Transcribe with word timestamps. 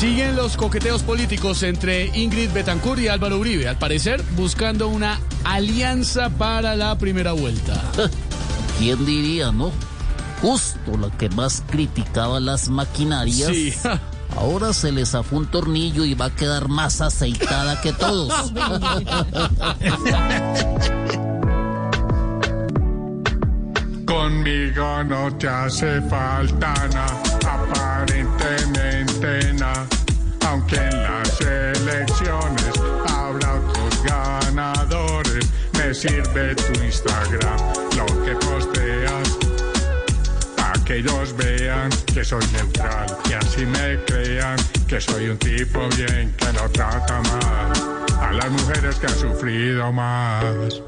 Siguen 0.00 0.34
los 0.34 0.56
coqueteos 0.56 1.02
políticos 1.02 1.62
entre 1.62 2.06
Ingrid 2.18 2.50
Betancourt 2.52 3.02
y 3.02 3.08
Álvaro 3.08 3.36
Uribe, 3.36 3.68
al 3.68 3.76
parecer 3.76 4.24
buscando 4.34 4.88
una 4.88 5.20
alianza 5.44 6.30
para 6.30 6.74
la 6.74 6.96
primera 6.96 7.32
vuelta. 7.32 7.74
¿Quién 8.78 9.04
diría, 9.04 9.52
no? 9.52 9.70
Justo 10.40 10.96
la 10.96 11.10
que 11.18 11.28
más 11.28 11.62
criticaba 11.68 12.40
las 12.40 12.70
maquinarias. 12.70 13.50
Sí. 13.50 13.74
Ahora 14.38 14.72
se 14.72 14.90
les 14.90 15.10
zafó 15.10 15.36
un 15.36 15.44
tornillo 15.44 16.06
y 16.06 16.14
va 16.14 16.24
a 16.24 16.34
quedar 16.34 16.68
más 16.68 17.02
aceitada 17.02 17.82
que 17.82 17.92
todos. 17.92 18.32
Conmigo 24.06 25.04
no 25.04 25.36
te 25.36 25.46
hace 25.46 26.00
falta 26.00 26.72
nada, 26.88 27.22
aparentemente 27.46 29.09
Instagram, 36.90 37.58
lo 37.96 38.06
que 38.24 38.32
posteas 38.34 39.38
que 40.84 40.96
ellos 40.96 41.36
vean 41.36 41.88
que 42.12 42.24
soy 42.24 42.44
neutral 42.52 43.06
y 43.28 43.32
así 43.34 43.64
me 43.64 43.96
crean 44.06 44.56
que 44.88 45.00
soy 45.00 45.28
un 45.28 45.38
tipo 45.38 45.78
bien 45.96 46.34
que 46.36 46.52
no 46.52 46.68
trata 46.72 47.22
mal 47.22 47.72
a 48.20 48.32
las 48.32 48.50
mujeres 48.50 48.96
que 48.96 49.06
han 49.06 49.14
sufrido 49.14 49.92
más. 49.92 50.82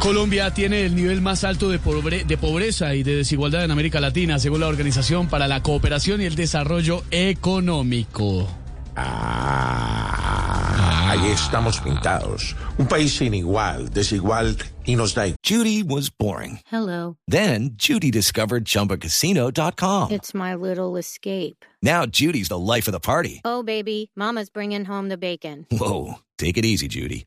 Colombia 0.00 0.52
tiene 0.52 0.84
el 0.84 0.94
nivel 0.94 1.22
más 1.22 1.44
alto 1.44 1.70
de, 1.70 1.78
pobre, 1.78 2.24
de, 2.24 2.36
pobreza 2.36 2.94
y 2.94 3.02
de 3.02 3.16
desigualdad 3.16 3.64
en 3.64 3.70
América 3.70 4.00
Latina, 4.00 4.38
según 4.38 4.60
la 4.60 4.68
Organización 4.68 5.28
para 5.28 5.48
la 5.48 5.62
Cooperación 5.62 6.20
y 6.20 6.26
el 6.26 6.34
Desarrollo 6.34 7.04
Económico. 7.10 8.48
Ah, 8.96 10.59
ahí 11.10 11.32
estamos 11.32 11.80
pintados. 11.80 12.54
Un 12.78 12.86
país 12.86 13.14
sin 13.14 13.34
igual, 13.34 13.90
desigual 13.90 14.56
y 14.84 14.94
nos 14.94 15.14
da. 15.14 15.34
Judy 15.42 15.82
was 15.82 16.08
boring. 16.08 16.60
Hello. 16.66 17.16
Then 17.26 17.70
Judy 17.76 18.10
discovered 18.10 18.64
ChumbaCasino.com. 18.64 20.12
It's 20.12 20.32
my 20.34 20.54
little 20.54 20.96
escape. 20.96 21.64
Now 21.82 22.06
Judy's 22.06 22.48
the 22.48 22.58
life 22.58 22.86
of 22.86 22.92
the 22.92 23.00
party. 23.00 23.40
Oh, 23.44 23.62
baby, 23.62 24.10
Mama's 24.14 24.50
bringing 24.50 24.84
home 24.84 25.08
the 25.08 25.18
bacon. 25.18 25.66
Whoa, 25.70 26.20
take 26.38 26.56
it 26.56 26.64
easy, 26.64 26.86
Judy. 26.88 27.26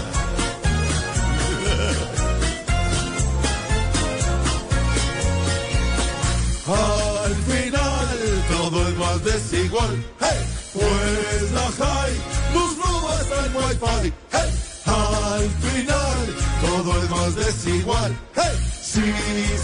Más 9.21 9.33
desigual. 9.33 10.03
Hey, 10.19 10.45
pues 10.73 11.51
la 11.53 11.85
high 11.85 12.13
nos 12.53 12.77
roba 12.77 13.19
hasta 13.19 13.45
el 13.45 13.55
wifi. 13.55 14.13
Hey, 14.31 14.49
al 14.85 15.49
final 15.49 16.35
todo 16.61 17.03
es 17.03 17.09
más 17.09 17.35
desigual. 17.35 18.17
Hey, 18.35 18.57
sí 18.81 19.01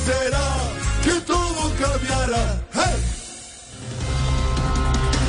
será 0.05 0.55
que 1.03 1.21
todo 1.21 1.71
cambiará. 1.79 2.61
Hey. 2.73 2.83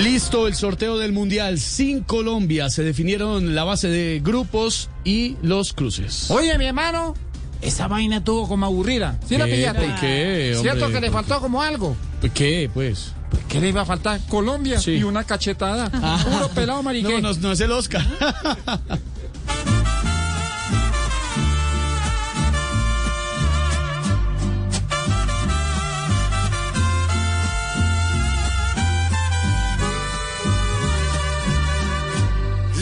Listo 0.05 0.47
el 0.47 0.55
sorteo 0.55 0.99
del 0.99 1.13
Mundial 1.13 1.59
sin 1.59 2.03
Colombia. 2.03 2.71
Se 2.71 2.83
definieron 2.85 3.55
la 3.55 3.65
base 3.65 3.89
de 3.89 4.21
grupos 4.23 4.91
y 5.05 5.37
los 5.43 5.73
cruces. 5.73 6.31
Oye, 6.31 6.57
mi 6.57 6.67
hermano, 6.67 7.15
esa 7.61 7.89
vaina 7.89 8.19
estuvo 8.19 8.47
como 8.47 8.67
aburrida. 8.67 9.19
¿Sí 9.29 9.37
la 9.37 9.47
¿Qué? 9.47 9.55
pillaste? 9.55 9.87
¿Por 9.89 10.01
qué, 10.01 10.57
¿Cierto 10.61 10.85
hombre? 10.87 11.01
que 11.01 11.07
le 11.07 11.13
faltó 11.13 11.41
como 11.41 11.61
algo? 11.63 11.97
¿Qué, 12.35 12.71
pues? 12.73 13.13
¿Qué 13.49 13.61
le 13.61 13.69
iba 13.69 13.83
a 13.83 13.85
faltar? 13.85 14.21
Colombia 14.29 14.79
Sí. 14.81 14.93
y 14.93 15.03
una 15.05 15.25
cachetada. 15.25 15.91
Puro 16.25 16.49
pelado 16.55 16.83
mariqué. 16.83 17.21
No, 17.21 17.33
no, 17.33 17.39
no 17.41 17.53
es 17.53 17.61
el 17.61 17.73
Oscar. 17.73 18.05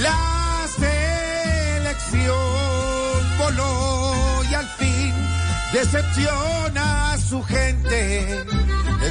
La 0.02 0.66
selección 0.68 2.34
voló 3.38 4.42
y 4.50 4.54
al 4.54 4.66
fin 4.78 5.14
decepciona 5.72 7.12
a 7.12 7.18
su 7.18 7.42
gente. 7.42 8.44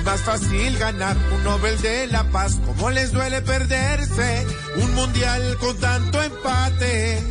Más 0.06 0.22
fácil 0.22 0.78
ganar 0.78 1.18
un 1.34 1.44
Nobel 1.44 1.82
de 1.82 2.06
la 2.08 2.24
Paz, 2.26 2.60
como 2.66 2.92
les 2.92 3.12
duele 3.12 3.42
perderse 3.42 4.46
un 4.78 4.94
mundial 4.94 5.58
con 5.60 5.76
tanto 5.78 6.22
empate, 6.22 7.24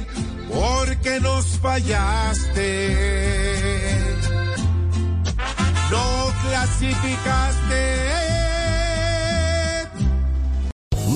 porque 0.53 1.21
nos 1.21 1.47
fallaste. 1.61 2.97
No 5.89 6.33
clasificaste. 6.43 8.24